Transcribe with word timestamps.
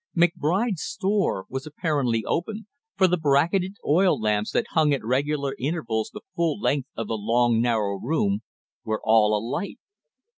McBride's 0.17 0.81
store 0.81 1.45
was 1.47 1.67
apparently 1.67 2.25
open, 2.25 2.65
for 2.97 3.05
the 3.07 3.17
bracketed 3.17 3.75
oil 3.85 4.19
lamps 4.19 4.49
that 4.49 4.65
hung 4.71 4.93
at 4.95 5.05
regular 5.05 5.53
intervals 5.59 6.09
the 6.11 6.21
full 6.35 6.59
length 6.59 6.89
of 6.97 7.07
the 7.07 7.13
long 7.13 7.61
narrow 7.61 7.99
room, 7.99 8.39
were 8.83 8.99
all 9.05 9.37
alight. 9.37 9.77